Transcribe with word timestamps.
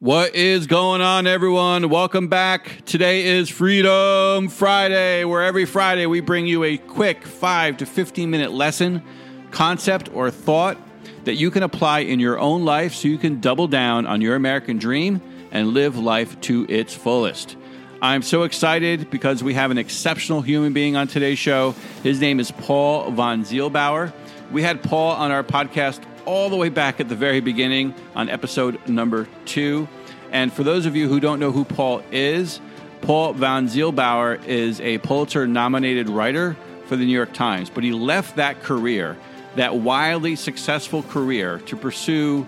What 0.00 0.36
is 0.36 0.68
going 0.68 1.00
on, 1.00 1.26
everyone? 1.26 1.88
Welcome 1.88 2.28
back. 2.28 2.84
Today 2.84 3.24
is 3.24 3.48
Freedom 3.48 4.46
Friday, 4.46 5.24
where 5.24 5.42
every 5.42 5.64
Friday 5.64 6.06
we 6.06 6.20
bring 6.20 6.46
you 6.46 6.62
a 6.62 6.78
quick 6.78 7.26
5 7.26 7.78
to 7.78 7.84
15 7.84 8.30
minute 8.30 8.52
lesson, 8.52 9.02
concept, 9.50 10.08
or 10.14 10.30
thought 10.30 10.78
that 11.24 11.34
you 11.34 11.50
can 11.50 11.64
apply 11.64 11.98
in 11.98 12.20
your 12.20 12.38
own 12.38 12.64
life 12.64 12.94
so 12.94 13.08
you 13.08 13.18
can 13.18 13.40
double 13.40 13.66
down 13.66 14.06
on 14.06 14.20
your 14.20 14.36
American 14.36 14.78
dream 14.78 15.20
and 15.50 15.70
live 15.70 15.98
life 15.98 16.40
to 16.42 16.64
its 16.68 16.94
fullest. 16.94 17.56
I'm 18.00 18.22
so 18.22 18.44
excited 18.44 19.10
because 19.10 19.42
we 19.42 19.54
have 19.54 19.72
an 19.72 19.78
exceptional 19.78 20.42
human 20.42 20.72
being 20.72 20.94
on 20.94 21.08
today's 21.08 21.40
show. 21.40 21.74
His 22.04 22.20
name 22.20 22.38
is 22.38 22.52
Paul 22.52 23.10
von 23.10 23.42
Zielbauer. 23.42 24.12
We 24.50 24.62
had 24.62 24.82
Paul 24.82 25.12
on 25.12 25.30
our 25.30 25.44
podcast 25.44 26.00
all 26.24 26.48
the 26.48 26.56
way 26.56 26.70
back 26.70 27.00
at 27.00 27.08
the 27.10 27.14
very 27.14 27.40
beginning 27.40 27.94
on 28.14 28.30
episode 28.30 28.88
number 28.88 29.28
two. 29.44 29.88
And 30.32 30.50
for 30.52 30.62
those 30.62 30.86
of 30.86 30.96
you 30.96 31.06
who 31.06 31.20
don't 31.20 31.38
know 31.38 31.52
who 31.52 31.64
Paul 31.64 32.02
is, 32.10 32.60
Paul 33.02 33.34
von 33.34 33.68
Zielbauer 33.68 34.42
is 34.46 34.80
a 34.80 34.98
Pulitzer 34.98 35.46
nominated 35.46 36.08
writer 36.08 36.56
for 36.86 36.96
the 36.96 37.04
New 37.04 37.12
York 37.12 37.34
Times, 37.34 37.68
but 37.68 37.84
he 37.84 37.92
left 37.92 38.36
that 38.36 38.62
career, 38.62 39.18
that 39.56 39.76
wildly 39.76 40.34
successful 40.34 41.02
career, 41.02 41.58
to 41.66 41.76
pursue 41.76 42.46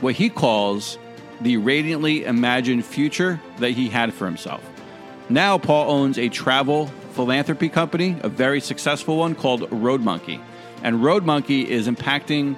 what 0.00 0.14
he 0.14 0.30
calls 0.30 0.98
the 1.42 1.58
radiantly 1.58 2.24
imagined 2.24 2.84
future 2.84 3.40
that 3.58 3.70
he 3.72 3.90
had 3.90 4.14
for 4.14 4.24
himself. 4.24 4.62
Now, 5.28 5.58
Paul 5.58 5.90
owns 5.90 6.18
a 6.18 6.30
travel 6.30 6.86
philanthropy 7.12 7.68
company, 7.68 8.16
a 8.22 8.28
very 8.30 8.62
successful 8.62 9.18
one 9.18 9.34
called 9.34 9.70
Road 9.70 10.00
Monkey. 10.00 10.40
And 10.82 11.02
Road 11.02 11.24
Monkey 11.24 11.68
is 11.68 11.88
impacting 11.88 12.56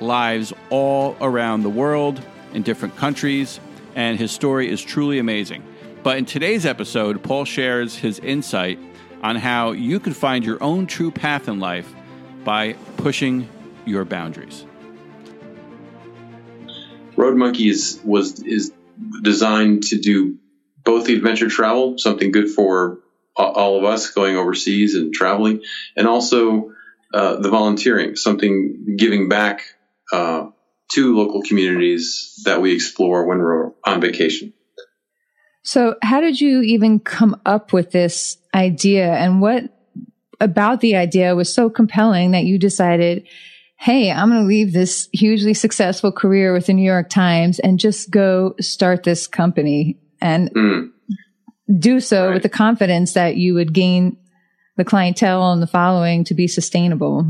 lives 0.00 0.52
all 0.70 1.16
around 1.20 1.62
the 1.62 1.70
world 1.70 2.20
in 2.54 2.62
different 2.62 2.96
countries, 2.96 3.60
and 3.94 4.18
his 4.18 4.30
story 4.30 4.70
is 4.70 4.82
truly 4.82 5.18
amazing. 5.18 5.62
But 6.02 6.18
in 6.18 6.24
today's 6.24 6.66
episode, 6.66 7.22
Paul 7.22 7.44
shares 7.44 7.96
his 7.96 8.18
insight 8.18 8.78
on 9.22 9.36
how 9.36 9.72
you 9.72 10.00
can 10.00 10.12
find 10.12 10.44
your 10.44 10.62
own 10.62 10.86
true 10.86 11.10
path 11.10 11.48
in 11.48 11.60
life 11.60 11.92
by 12.44 12.72
pushing 12.96 13.48
your 13.84 14.04
boundaries. 14.04 14.64
Road 17.16 17.36
Monkey 17.36 17.68
is, 17.68 18.00
was 18.04 18.40
is 18.40 18.72
designed 19.22 19.84
to 19.84 19.98
do 19.98 20.38
both 20.84 21.06
the 21.06 21.14
adventure 21.14 21.48
travel, 21.48 21.98
something 21.98 22.32
good 22.32 22.50
for 22.50 22.98
all 23.36 23.78
of 23.78 23.84
us 23.84 24.10
going 24.10 24.36
overseas 24.36 24.94
and 24.94 25.12
traveling, 25.12 25.62
and 25.96 26.08
also 26.08 26.72
uh, 27.12 27.36
the 27.36 27.50
volunteering, 27.50 28.16
something 28.16 28.96
giving 28.96 29.28
back 29.28 29.62
uh, 30.12 30.46
to 30.92 31.16
local 31.16 31.42
communities 31.42 32.40
that 32.44 32.60
we 32.60 32.74
explore 32.74 33.26
when 33.26 33.38
we're 33.38 33.72
on 33.84 34.00
vacation. 34.00 34.52
So, 35.64 35.96
how 36.02 36.20
did 36.20 36.40
you 36.40 36.62
even 36.62 36.98
come 36.98 37.40
up 37.46 37.72
with 37.72 37.92
this 37.92 38.36
idea, 38.54 39.12
and 39.12 39.40
what 39.40 39.64
about 40.40 40.80
the 40.80 40.96
idea 40.96 41.36
was 41.36 41.54
so 41.54 41.70
compelling 41.70 42.32
that 42.32 42.44
you 42.44 42.58
decided, 42.58 43.28
hey, 43.76 44.10
I'm 44.10 44.28
going 44.28 44.42
to 44.42 44.46
leave 44.46 44.72
this 44.72 45.08
hugely 45.12 45.54
successful 45.54 46.10
career 46.10 46.52
with 46.52 46.66
the 46.66 46.72
New 46.72 46.84
York 46.84 47.08
Times 47.08 47.60
and 47.60 47.78
just 47.78 48.10
go 48.10 48.54
start 48.60 49.04
this 49.04 49.28
company 49.28 49.98
and 50.20 50.52
mm. 50.52 50.90
do 51.78 52.00
so 52.00 52.26
right. 52.26 52.34
with 52.34 52.42
the 52.42 52.48
confidence 52.48 53.14
that 53.14 53.36
you 53.36 53.54
would 53.54 53.72
gain 53.72 54.16
the 54.76 54.84
clientele 54.84 55.52
and 55.52 55.62
the 55.62 55.66
following 55.66 56.24
to 56.24 56.34
be 56.34 56.48
sustainable? 56.48 57.26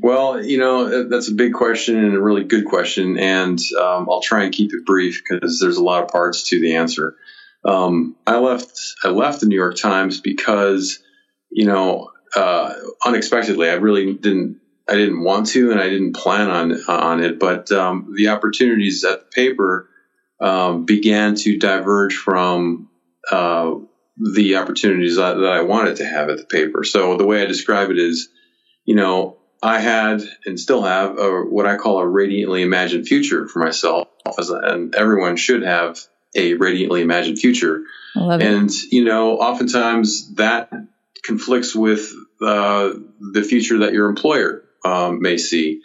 Well, 0.00 0.44
you 0.44 0.58
know, 0.58 1.08
that's 1.08 1.28
a 1.28 1.34
big 1.34 1.54
question 1.54 1.96
and 1.96 2.14
a 2.14 2.20
really 2.20 2.44
good 2.44 2.66
question. 2.66 3.18
And 3.18 3.58
um, 3.80 4.08
I'll 4.08 4.20
try 4.20 4.44
and 4.44 4.52
keep 4.52 4.72
it 4.72 4.86
brief 4.86 5.22
because 5.28 5.58
there's 5.58 5.76
a 5.76 5.82
lot 5.82 6.04
of 6.04 6.08
parts 6.08 6.48
to 6.50 6.60
the 6.60 6.76
answer. 6.76 7.16
Um, 7.64 8.16
I 8.26 8.38
left, 8.38 8.78
I 9.02 9.08
left 9.08 9.40
the 9.40 9.46
New 9.46 9.56
York 9.56 9.76
Times 9.76 10.20
because, 10.20 11.00
you 11.50 11.66
know, 11.66 12.12
uh, 12.36 12.74
unexpectedly, 13.04 13.68
I 13.68 13.74
really 13.74 14.14
didn't, 14.14 14.60
I 14.88 14.94
didn't 14.94 15.22
want 15.22 15.48
to, 15.48 15.72
and 15.72 15.80
I 15.80 15.88
didn't 15.88 16.14
plan 16.14 16.48
on, 16.48 16.72
on 16.88 17.22
it, 17.22 17.40
but 17.40 17.72
um, 17.72 18.14
the 18.16 18.28
opportunities 18.28 19.04
at 19.04 19.20
the 19.20 19.26
paper 19.26 19.88
um, 20.40 20.84
began 20.84 21.34
to 21.34 21.58
diverge 21.58 22.14
from 22.14 22.88
uh, 23.30 23.74
the 24.18 24.56
opportunities 24.56 25.16
that, 25.16 25.34
that 25.34 25.52
I 25.52 25.62
wanted 25.62 25.96
to 25.96 26.06
have 26.06 26.28
at 26.28 26.38
the 26.38 26.44
paper. 26.44 26.84
So 26.84 27.16
the 27.16 27.26
way 27.26 27.42
I 27.42 27.46
describe 27.46 27.90
it 27.90 27.98
is, 27.98 28.28
you 28.84 28.94
know, 28.94 29.38
I 29.62 29.80
had 29.80 30.22
and 30.46 30.58
still 30.58 30.82
have 30.82 31.18
a, 31.18 31.42
what 31.42 31.66
I 31.66 31.76
call 31.76 31.98
a 31.98 32.06
radiantly 32.06 32.62
imagined 32.62 33.06
future 33.06 33.48
for 33.48 33.58
myself, 33.58 34.08
and 34.48 34.94
everyone 34.94 35.36
should 35.36 35.62
have 35.62 35.98
a 36.34 36.54
radiantly 36.54 37.02
imagined 37.02 37.38
future. 37.38 37.82
And 38.14 38.70
you 38.90 39.04
know, 39.04 39.38
oftentimes 39.38 40.34
that 40.34 40.70
conflicts 41.24 41.74
with 41.74 42.12
uh, 42.40 42.90
the 43.32 43.42
future 43.42 43.78
that 43.78 43.92
your 43.92 44.08
employer 44.08 44.64
um, 44.84 45.20
may 45.20 45.38
see 45.38 45.80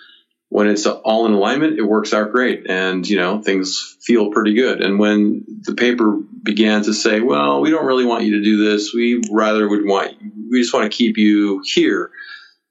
when 0.53 0.67
it's 0.67 0.85
all 0.85 1.25
in 1.25 1.33
alignment, 1.33 1.79
it 1.79 1.81
works 1.81 2.13
out 2.13 2.31
great, 2.31 2.69
and 2.69 3.09
you 3.09 3.17
know 3.17 3.41
things 3.41 3.97
feel 4.01 4.29
pretty 4.29 4.53
good. 4.53 4.81
And 4.81 4.99
when 4.99 5.45
the 5.63 5.73
paper 5.73 6.19
began 6.43 6.83
to 6.83 6.93
say, 6.93 7.21
"Well, 7.21 7.59
we 7.59 7.71
don't 7.71 7.87
really 7.87 8.05
want 8.05 8.25
you 8.25 8.33
to 8.33 8.43
do 8.43 8.63
this. 8.63 8.93
We 8.93 9.23
rather 9.31 9.67
would 9.67 9.83
want 9.83 10.11
we 10.51 10.61
just 10.61 10.71
want 10.71 10.91
to 10.91 10.95
keep 10.95 11.17
you 11.17 11.63
here," 11.65 12.11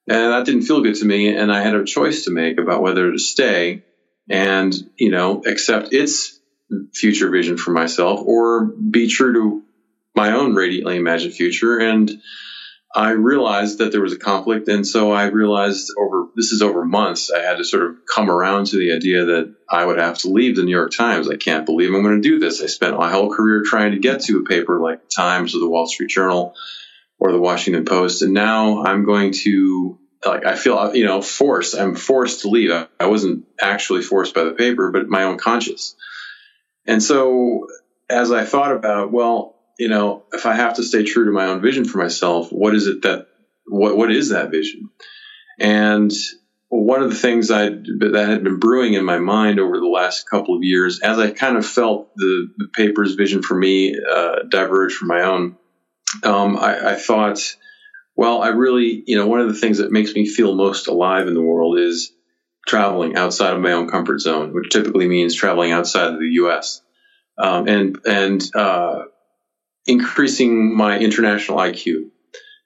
and 0.06 0.32
that 0.32 0.46
didn't 0.46 0.62
feel 0.62 0.80
good 0.82 0.94
to 0.94 1.04
me. 1.04 1.34
And 1.34 1.50
I 1.50 1.60
had 1.60 1.74
a 1.74 1.84
choice 1.84 2.26
to 2.26 2.30
make 2.30 2.60
about 2.60 2.82
whether 2.82 3.10
to 3.10 3.18
stay 3.18 3.82
and 4.30 4.72
you 4.96 5.10
know 5.10 5.42
accept 5.44 5.92
its 5.92 6.38
future 6.94 7.30
vision 7.30 7.56
for 7.56 7.72
myself 7.72 8.20
or 8.24 8.64
be 8.66 9.08
true 9.08 9.32
to 9.32 9.62
my 10.14 10.30
own 10.30 10.54
radiantly 10.54 10.98
imagined 10.98 11.34
future 11.34 11.78
and 11.78 12.12
I 12.94 13.10
realized 13.12 13.78
that 13.78 13.90
there 13.90 14.02
was 14.02 14.12
a 14.12 14.18
conflict, 14.18 14.68
and 14.68 14.86
so 14.86 15.12
I 15.12 15.24
realized 15.24 15.90
over 15.98 16.26
this 16.36 16.52
is 16.52 16.60
over 16.60 16.84
months. 16.84 17.30
I 17.30 17.40
had 17.40 17.56
to 17.56 17.64
sort 17.64 17.84
of 17.84 17.96
come 18.12 18.30
around 18.30 18.66
to 18.66 18.76
the 18.76 18.92
idea 18.92 19.24
that 19.24 19.54
I 19.68 19.84
would 19.84 19.98
have 19.98 20.18
to 20.18 20.28
leave 20.28 20.56
the 20.56 20.62
New 20.62 20.76
York 20.76 20.92
Times. 20.92 21.28
I 21.28 21.36
can't 21.36 21.64
believe 21.64 21.94
I'm 21.94 22.02
going 22.02 22.20
to 22.20 22.28
do 22.28 22.38
this. 22.38 22.62
I 22.62 22.66
spent 22.66 22.98
my 22.98 23.10
whole 23.10 23.34
career 23.34 23.62
trying 23.64 23.92
to 23.92 23.98
get 23.98 24.22
to 24.24 24.40
a 24.40 24.44
paper 24.44 24.78
like 24.78 25.02
the 25.02 25.08
Times 25.14 25.54
or 25.54 25.60
the 25.60 25.68
Wall 25.68 25.86
Street 25.86 26.10
Journal 26.10 26.54
or 27.18 27.32
the 27.32 27.40
Washington 27.40 27.86
Post, 27.86 28.20
and 28.20 28.34
now 28.34 28.84
I'm 28.84 29.04
going 29.06 29.32
to 29.44 29.98
like 30.26 30.44
I 30.44 30.56
feel 30.56 30.94
you 30.94 31.06
know 31.06 31.22
forced. 31.22 31.74
I'm 31.74 31.94
forced 31.94 32.42
to 32.42 32.48
leave. 32.48 32.70
I 33.00 33.06
wasn't 33.06 33.46
actually 33.60 34.02
forced 34.02 34.34
by 34.34 34.44
the 34.44 34.52
paper, 34.52 34.90
but 34.90 35.08
my 35.08 35.22
own 35.22 35.38
conscience. 35.38 35.96
And 36.86 37.02
so 37.02 37.68
as 38.10 38.30
I 38.30 38.44
thought 38.44 38.72
about 38.72 39.12
well 39.12 39.56
you 39.82 39.88
know, 39.88 40.24
if 40.32 40.46
I 40.46 40.54
have 40.54 40.74
to 40.74 40.84
stay 40.84 41.02
true 41.02 41.24
to 41.24 41.32
my 41.32 41.46
own 41.46 41.60
vision 41.60 41.84
for 41.84 41.98
myself, 41.98 42.52
what 42.52 42.72
is 42.72 42.86
it 42.86 43.02
that 43.02 43.26
what 43.66 43.96
what 43.96 44.12
is 44.12 44.28
that 44.28 44.52
vision? 44.52 44.90
And 45.58 46.12
one 46.68 47.02
of 47.02 47.10
the 47.10 47.16
things 47.16 47.50
I 47.50 47.70
that 47.70 48.26
had 48.28 48.44
been 48.44 48.60
brewing 48.60 48.94
in 48.94 49.04
my 49.04 49.18
mind 49.18 49.58
over 49.58 49.80
the 49.80 49.88
last 49.88 50.22
couple 50.30 50.54
of 50.54 50.62
years, 50.62 51.00
as 51.02 51.18
I 51.18 51.32
kind 51.32 51.56
of 51.56 51.66
felt 51.66 52.10
the, 52.14 52.46
the 52.56 52.68
paper's 52.76 53.16
vision 53.16 53.42
for 53.42 53.56
me 53.56 53.96
uh, 54.08 54.44
diverge 54.48 54.94
from 54.94 55.08
my 55.08 55.22
own, 55.22 55.56
um, 56.22 56.56
I, 56.56 56.92
I 56.92 56.94
thought, 56.94 57.40
well, 58.14 58.40
I 58.40 58.50
really, 58.50 59.02
you 59.04 59.16
know, 59.16 59.26
one 59.26 59.40
of 59.40 59.48
the 59.48 59.58
things 59.58 59.78
that 59.78 59.90
makes 59.90 60.14
me 60.14 60.28
feel 60.28 60.54
most 60.54 60.86
alive 60.86 61.26
in 61.26 61.34
the 61.34 61.42
world 61.42 61.76
is 61.80 62.12
traveling 62.68 63.16
outside 63.16 63.52
of 63.52 63.60
my 63.60 63.72
own 63.72 63.88
comfort 63.88 64.20
zone, 64.20 64.54
which 64.54 64.70
typically 64.70 65.08
means 65.08 65.34
traveling 65.34 65.72
outside 65.72 66.12
of 66.12 66.20
the 66.20 66.30
U.S. 66.34 66.82
Um, 67.36 67.66
and 67.66 67.98
and 68.06 68.42
uh, 68.54 69.02
increasing 69.86 70.76
my 70.76 70.98
international 70.98 71.58
IQ. 71.58 72.10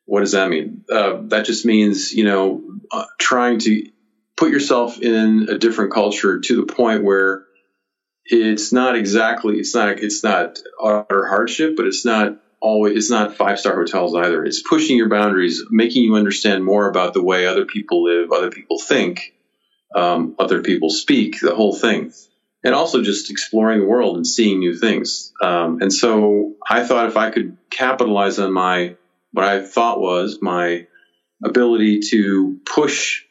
What 0.04 0.20
does 0.20 0.32
that 0.32 0.48
mean? 0.48 0.84
Uh, 0.90 1.22
that 1.28 1.46
just 1.46 1.64
means, 1.64 2.12
you 2.12 2.24
know, 2.24 2.62
uh, 2.90 3.06
trying 3.18 3.58
to 3.60 3.90
put 4.36 4.50
yourself 4.50 5.00
in 5.00 5.48
a 5.48 5.58
different 5.58 5.92
culture 5.92 6.40
to 6.40 6.56
the 6.64 6.72
point 6.72 7.02
where 7.02 7.44
it's 8.24 8.72
not 8.72 8.96
exactly, 8.96 9.56
it's 9.56 9.74
not, 9.74 9.98
it's 9.98 10.22
not 10.22 10.58
utter 10.82 11.26
hardship, 11.26 11.76
but 11.76 11.86
it's 11.86 12.04
not 12.04 12.38
always, 12.60 12.96
it's 12.96 13.10
not 13.10 13.36
five 13.36 13.58
star 13.58 13.74
hotels 13.74 14.14
either. 14.14 14.44
It's 14.44 14.62
pushing 14.62 14.96
your 14.96 15.08
boundaries, 15.08 15.62
making 15.70 16.02
you 16.04 16.14
understand 16.14 16.64
more 16.64 16.88
about 16.88 17.14
the 17.14 17.22
way 17.22 17.46
other 17.46 17.64
people 17.64 18.04
live, 18.04 18.30
other 18.30 18.50
people 18.50 18.78
think, 18.78 19.34
um, 19.94 20.36
other 20.38 20.62
people 20.62 20.90
speak, 20.90 21.40
the 21.40 21.54
whole 21.54 21.74
thing 21.74 22.12
and 22.66 22.74
also 22.74 23.00
just 23.00 23.30
exploring 23.30 23.78
the 23.78 23.86
world 23.86 24.16
and 24.16 24.26
seeing 24.26 24.58
new 24.58 24.76
things. 24.76 25.32
Um, 25.40 25.78
and 25.80 25.92
so 25.92 26.54
I 26.68 26.82
thought 26.84 27.06
if 27.06 27.16
I 27.16 27.30
could 27.30 27.56
capitalize 27.70 28.40
on 28.40 28.52
my 28.52 28.96
what 29.30 29.44
I 29.44 29.64
thought 29.64 30.00
was 30.00 30.40
my 30.42 30.88
ability 31.44 32.00
to 32.10 32.58
push 32.66 33.22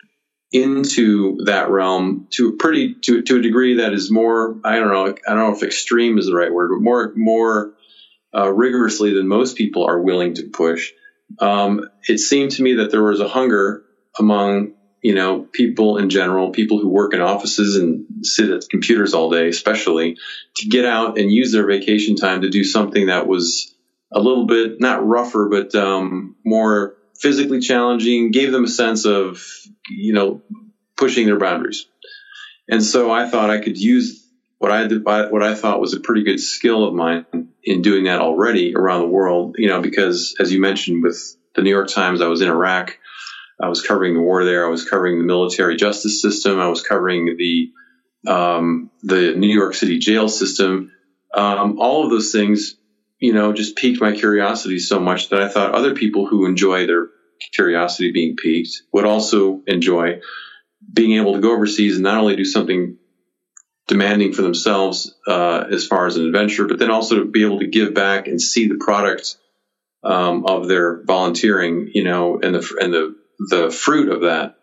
into 0.53 1.43
that 1.43 1.69
realm 1.69 2.29
to 2.35 2.49
a 2.49 2.51
pretty 2.53 2.95
to, 3.03 3.23
to 3.23 3.39
a 3.39 3.41
degree 3.41 3.77
that 3.77 3.91
is 3.91 4.09
more 4.09 4.55
I 4.63 4.77
don't 4.77 4.93
know 4.93 5.07
I 5.07 5.33
don't 5.33 5.49
know 5.49 5.53
if 5.53 5.63
extreme 5.63 6.17
is 6.17 6.27
the 6.27 6.35
right 6.35 6.53
word 6.53 6.69
but 6.73 6.81
more 6.81 7.11
more 7.17 7.73
uh, 8.33 8.53
rigorously 8.53 9.13
than 9.13 9.27
most 9.27 9.57
people 9.57 9.85
are 9.85 10.01
willing 10.01 10.35
to 10.35 10.49
push. 10.53 10.91
Um, 11.39 11.89
it 12.07 12.19
seemed 12.19 12.51
to 12.51 12.63
me 12.63 12.75
that 12.75 12.89
there 12.89 13.03
was 13.03 13.19
a 13.19 13.27
hunger 13.27 13.83
among 14.17 14.74
you 15.05 15.13
know, 15.13 15.47
people 15.51 15.99
in 15.99 16.09
general, 16.09 16.49
people 16.49 16.79
who 16.79 16.89
work 16.89 17.13
in 17.13 17.21
offices 17.21 17.75
and 17.75 18.07
sit 18.25 18.49
at 18.49 18.67
computers 18.71 19.13
all 19.13 19.29
day, 19.29 19.47
especially, 19.47 20.17
to 20.55 20.67
get 20.67 20.83
out 20.83 21.19
and 21.19 21.31
use 21.31 21.51
their 21.51 21.67
vacation 21.67 22.15
time 22.15 22.41
to 22.41 22.49
do 22.49 22.63
something 22.63 23.05
that 23.05 23.27
was 23.27 23.75
a 24.11 24.19
little 24.19 24.47
bit 24.47 24.81
not 24.81 25.05
rougher, 25.05 25.47
but 25.47 25.75
um, 25.75 26.35
more 26.43 26.95
physically 27.19 27.59
challenging, 27.59 28.31
gave 28.31 28.51
them 28.51 28.63
a 28.63 28.67
sense 28.67 29.05
of, 29.05 29.45
you 29.87 30.11
know, 30.11 30.41
pushing 30.97 31.27
their 31.27 31.37
boundaries. 31.37 31.85
And 32.67 32.83
so 32.83 33.11
I 33.11 33.29
thought 33.29 33.51
I 33.51 33.61
could 33.61 33.77
use 33.77 34.27
what 34.57 34.71
I 34.71 34.87
did, 34.87 35.05
what 35.05 35.43
I 35.43 35.53
thought 35.53 35.79
was 35.79 35.93
a 35.93 35.99
pretty 35.99 36.23
good 36.23 36.39
skill 36.39 36.83
of 36.83 36.95
mine 36.95 37.27
in 37.63 37.83
doing 37.83 38.05
that 38.05 38.21
already 38.21 38.75
around 38.75 39.01
the 39.01 39.13
world, 39.13 39.57
you 39.59 39.67
know, 39.67 39.81
because 39.81 40.33
as 40.39 40.51
you 40.51 40.59
mentioned 40.59 41.03
with 41.03 41.37
the 41.53 41.61
New 41.61 41.69
York 41.69 41.89
Times, 41.89 42.21
I 42.21 42.27
was 42.27 42.41
in 42.41 42.49
Iraq. 42.49 42.97
I 43.61 43.69
was 43.69 43.81
covering 43.81 44.13
the 44.13 44.21
war 44.21 44.43
there. 44.43 44.65
I 44.65 44.69
was 44.69 44.87
covering 44.87 45.17
the 45.17 45.25
military 45.25 45.77
justice 45.77 46.21
system. 46.21 46.59
I 46.59 46.67
was 46.67 46.81
covering 46.81 47.37
the 47.37 47.71
um, 48.27 48.91
the 49.03 49.35
New 49.35 49.53
York 49.53 49.75
City 49.75 49.99
jail 49.99 50.27
system. 50.27 50.91
Um, 51.33 51.79
all 51.79 52.03
of 52.03 52.09
those 52.09 52.31
things, 52.31 52.75
you 53.19 53.33
know, 53.33 53.53
just 53.53 53.75
piqued 53.75 54.01
my 54.01 54.13
curiosity 54.13 54.79
so 54.79 54.99
much 54.99 55.29
that 55.29 55.41
I 55.41 55.47
thought 55.47 55.75
other 55.75 55.93
people 55.93 56.25
who 56.25 56.45
enjoy 56.45 56.87
their 56.87 57.09
curiosity 57.53 58.11
being 58.11 58.35
piqued 58.35 58.81
would 58.91 59.05
also 59.05 59.61
enjoy 59.67 60.21
being 60.91 61.13
able 61.19 61.33
to 61.33 61.41
go 61.41 61.53
overseas 61.53 61.95
and 61.95 62.03
not 62.03 62.17
only 62.17 62.35
do 62.35 62.45
something 62.45 62.97
demanding 63.87 64.33
for 64.33 64.41
themselves 64.41 65.15
uh, 65.27 65.65
as 65.71 65.85
far 65.85 66.07
as 66.07 66.17
an 66.17 66.25
adventure, 66.25 66.65
but 66.65 66.79
then 66.79 66.89
also 66.89 67.17
to 67.17 67.25
be 67.25 67.43
able 67.43 67.59
to 67.59 67.67
give 67.67 67.93
back 67.93 68.27
and 68.27 68.41
see 68.41 68.67
the 68.67 68.79
product 68.79 69.37
um, 70.03 70.45
of 70.45 70.67
their 70.67 71.03
volunteering, 71.03 71.89
you 71.93 72.03
know, 72.03 72.39
and 72.41 72.55
the 72.55 72.77
and 72.79 72.93
the 72.93 73.15
the 73.39 73.69
fruit 73.69 74.09
of 74.09 74.21
that 74.21 74.57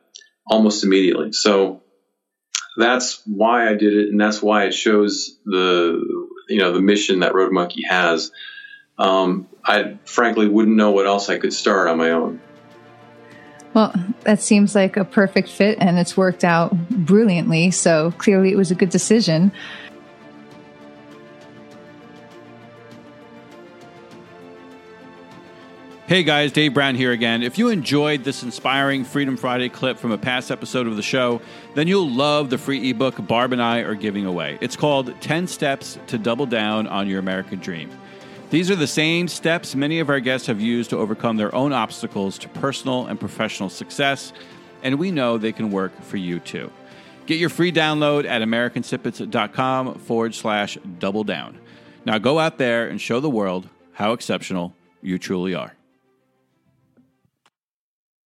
almost 0.46 0.84
immediately. 0.84 1.32
So 1.32 1.82
that's 2.76 3.22
why 3.26 3.68
I 3.68 3.74
did 3.74 3.94
it, 3.94 4.08
and 4.10 4.20
that's 4.20 4.42
why 4.42 4.64
it 4.64 4.74
shows 4.74 5.38
the 5.44 6.28
you 6.48 6.58
know 6.58 6.72
the 6.72 6.80
mission 6.80 7.20
that 7.20 7.34
Road 7.34 7.52
Monkey 7.52 7.82
has. 7.88 8.30
Um, 8.98 9.48
I 9.64 9.98
frankly 10.04 10.48
wouldn't 10.48 10.76
know 10.76 10.90
what 10.90 11.06
else 11.06 11.28
I 11.28 11.38
could 11.38 11.52
start 11.52 11.88
on 11.88 11.98
my 11.98 12.10
own. 12.10 12.40
Well, 13.74 13.94
that 14.24 14.42
seems 14.42 14.74
like 14.74 14.96
a 14.96 15.04
perfect 15.04 15.48
fit 15.48 15.78
and 15.80 15.98
it's 15.98 16.16
worked 16.16 16.44
out 16.44 16.76
brilliantly. 16.90 17.70
So 17.70 18.12
clearly 18.18 18.52
it 18.52 18.56
was 18.56 18.70
a 18.70 18.74
good 18.74 18.90
decision. 18.90 19.50
Hey 26.12 26.24
guys, 26.24 26.52
Dave 26.52 26.74
Brown 26.74 26.94
here 26.94 27.12
again. 27.12 27.42
If 27.42 27.56
you 27.56 27.70
enjoyed 27.70 28.22
this 28.22 28.42
inspiring 28.42 29.02
Freedom 29.02 29.34
Friday 29.34 29.70
clip 29.70 29.96
from 29.96 30.12
a 30.12 30.18
past 30.18 30.50
episode 30.50 30.86
of 30.86 30.96
the 30.96 31.02
show, 31.02 31.40
then 31.72 31.88
you'll 31.88 32.10
love 32.10 32.50
the 32.50 32.58
free 32.58 32.90
ebook 32.90 33.26
Barb 33.26 33.54
and 33.54 33.62
I 33.62 33.78
are 33.78 33.94
giving 33.94 34.26
away. 34.26 34.58
It's 34.60 34.76
called 34.76 35.18
10 35.22 35.46
Steps 35.46 35.98
to 36.08 36.18
Double 36.18 36.44
Down 36.44 36.86
on 36.86 37.08
Your 37.08 37.18
American 37.18 37.60
Dream. 37.60 37.88
These 38.50 38.70
are 38.70 38.76
the 38.76 38.86
same 38.86 39.26
steps 39.26 39.74
many 39.74 40.00
of 40.00 40.10
our 40.10 40.20
guests 40.20 40.48
have 40.48 40.60
used 40.60 40.90
to 40.90 40.98
overcome 40.98 41.38
their 41.38 41.54
own 41.54 41.72
obstacles 41.72 42.36
to 42.40 42.48
personal 42.50 43.06
and 43.06 43.18
professional 43.18 43.70
success, 43.70 44.34
and 44.82 44.98
we 44.98 45.10
know 45.10 45.38
they 45.38 45.50
can 45.50 45.70
work 45.70 45.98
for 46.02 46.18
you 46.18 46.40
too. 46.40 46.70
Get 47.24 47.38
your 47.38 47.48
free 47.48 47.72
download 47.72 48.26
at 48.26 48.42
americansnippets.com 48.42 49.94
forward 50.00 50.34
slash 50.34 50.76
double 50.98 51.24
down. 51.24 51.58
Now 52.04 52.18
go 52.18 52.38
out 52.38 52.58
there 52.58 52.86
and 52.86 53.00
show 53.00 53.18
the 53.18 53.30
world 53.30 53.66
how 53.94 54.12
exceptional 54.12 54.74
you 55.00 55.18
truly 55.18 55.54
are. 55.54 55.72